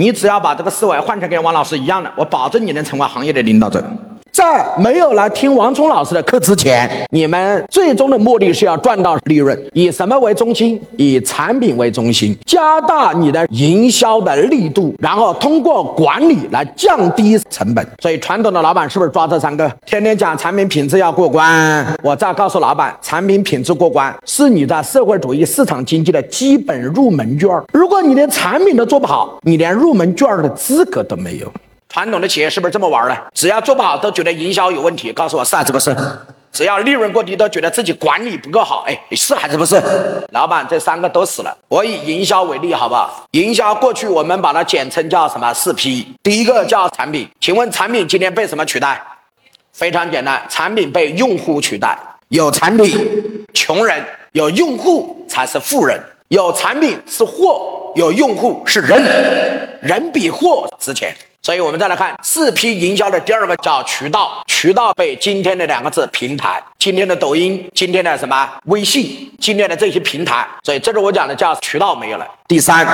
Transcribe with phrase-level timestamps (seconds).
[0.00, 3.84] 你只要把这个思维换成跟王老师一样的，我保证你能成为行业的领导者。
[4.40, 10.80] 在没有来听王聪老师的课之前，你们最终的目的是要赚到利润，以什么为中心？
[10.96, 17.86] 以产品为中心，加大你的营销的力度，然后通过管理来降低成本。
[18.00, 19.70] 所以，传统的老板是不是抓这三个？
[19.84, 27.50] 天天讲产品品质要过关，我再告诉老板，产品品质过关是你的社会主义市场经济的基本入门券。
[27.74, 31.52] 如果你连产品都做不好，你连入门券的资格都没有。
[31.92, 33.16] 传统的企业是不是这么玩的？
[33.34, 35.12] 只要做不好，都觉得营销有问题。
[35.12, 35.94] 告诉我是还是不是？
[36.52, 38.84] 只要利润过低，都觉得自己管理不够好。
[38.86, 39.80] 哎，是还是不是？
[40.30, 41.56] 老板，这三个都死了。
[41.68, 43.26] 我以营销为例，好不好？
[43.32, 45.52] 营销过去我们把它简称叫什么？
[45.52, 46.06] 四 P。
[46.22, 49.00] 第一个叫产品，请问产品今天被什么取代？
[49.72, 51.98] 非常简单，产品被用户取代。
[52.28, 54.00] 有产品，穷人；
[54.32, 56.00] 有用户才是富人。
[56.28, 59.02] 有产品是货，有用户是人，
[59.82, 61.12] 人比货值钱。
[61.42, 68.48] 所以，我们再来看四 P 营销的第二个叫渠道，渠道被今天的两个字平台，今天的抖音，今天的什么？
[68.66, 72.26] 微信，今天的这些平台，所以这是我讲的叫渠道没有了。
[72.46, 72.86] 第三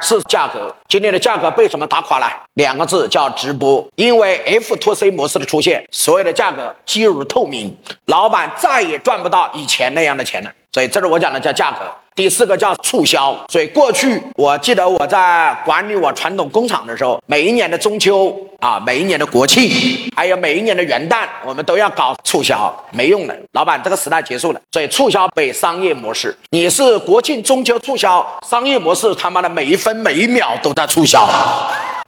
[0.00, 2.30] 是价格，今天的价格被什么打垮了？
[2.54, 10.50] 两个字叫直播，因为 F to C 模式的出现，所有的价格几乎透明，老板再也赚不到以前那样的钱了。
[10.72, 11.78] 所以这是我讲的叫价格。
[12.14, 19.70] 第四个叫促销，所以过去我记得我在管理我传统工厂的时候，每一年的中秋啊，每一年的国庆，
[20.14, 24.60] 还有每一年的元旦，我们都要搞促销，没用的，老板，这个时代结束了。
[24.72, 31.26] 所以促销被商业模式，你是国庆中秋促销，商业模式他妈的每一分每一秒都在促销，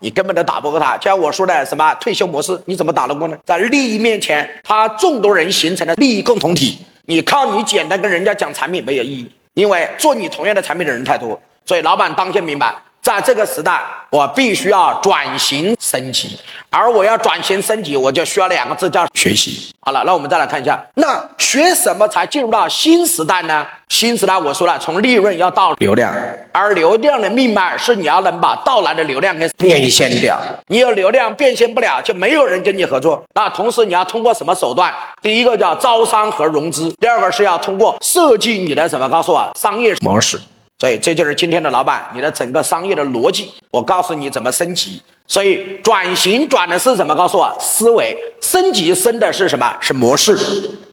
[0.00, 0.96] 你根本都打不过他。
[0.98, 3.36] 就像我说的什么退休模式，你怎么打得过呢？
[3.46, 9.30] 在利益面前，他众多人形成了利益共同体，你靠你简单跟人家讲产品没有意义。
[9.54, 19.70] 因为做你同样的产品的人太多，所以老板当先明白，在这个时代，我必须要转型升级，而我要转型升级，我就需要两个字叫学习。
[19.80, 23.66] 好了，那我们再来看一下，那学什么才进入到新时代呢？
[23.92, 26.10] 新时代，我说了，从利润要到流量，
[26.50, 30.40] 而流量的命脉是你要能把到来的流量给变现掉。
[30.68, 33.22] 你有流量变现不了，就没有人跟你合作。
[33.34, 34.90] 那同时你要通过什么手段？
[35.20, 39.06] 第一个叫招商和融资，第二个是要通过设计你的什么？
[39.10, 40.40] 告诉我商业模式。
[40.78, 43.52] 所以这就是今天的老板，你的整个商业的逻辑。
[43.70, 45.02] 我告诉你怎么升级。
[45.26, 47.14] 所以转型转的是什么？
[47.14, 49.76] 告诉我思维升级升的是什么？
[49.82, 50.34] 是模式。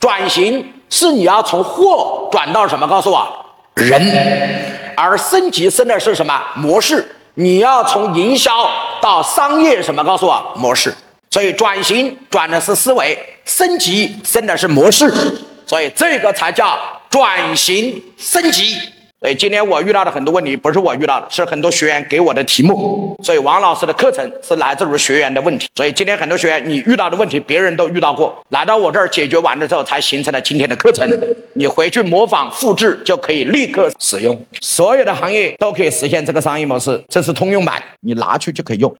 [0.00, 2.88] 转型是你要从货转到什么？
[2.88, 3.28] 告诉我
[3.76, 4.74] 人。
[4.96, 7.16] 而升级升的是什么模式？
[7.34, 8.68] 你要从营销
[9.00, 10.02] 到商业什么？
[10.02, 10.92] 告诉我模式。
[11.30, 15.08] 所以转型转的是思维，升级升的是模式。
[15.66, 16.76] 所以这个才叫
[17.08, 18.76] 转型升级。
[19.20, 23.14] 所以今天我遇到的很多问题，不是我遇到的，是很多学员给我的题目。
[23.22, 25.68] 所以王老师的课程是来自于学员的问题。
[25.74, 31.06] 所以今天很多学员你遇到的问题，别人都遇到过，来到我这儿解决完了之后，才形成了今天的课程。
[31.52, 34.42] 你回去模仿复制，就可以立刻使用。
[34.62, 38.88] 所有的行业都可以实现这个商业模式，这是通用版，你拿去就可以用。